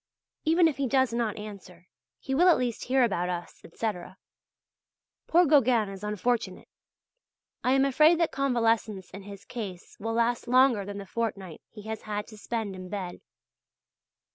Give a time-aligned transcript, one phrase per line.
[0.45, 1.85] Even if he does not answer,
[2.17, 4.17] he will at least hear about us, etc.
[5.27, 6.67] Poor Gauguin is unfortunate;
[7.63, 11.83] I am afraid that convalescence in his case will last longer than the fortnight he
[11.83, 13.21] has had to spend in bed.